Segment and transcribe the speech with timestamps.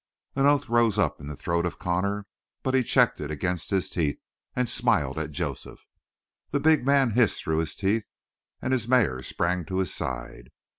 [0.35, 2.25] An oath rose up in the throat of Connor,
[2.63, 4.19] but he checked it against his teeth
[4.55, 5.85] and smiled at Joseph.
[6.49, 8.05] The big man hissed through his teeth
[8.63, 10.49] and his mare sprang to his side.